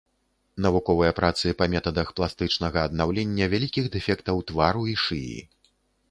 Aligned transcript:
Навуковыя 0.65 1.11
працы 1.19 1.51
па 1.59 1.65
метадах 1.73 2.07
пластычнага 2.19 2.79
аднаўлення 2.89 3.49
вялікіх 3.55 3.85
дэфектаў 3.97 4.41
твару 4.53 4.83
і 4.95 4.97
шыі. 5.03 5.37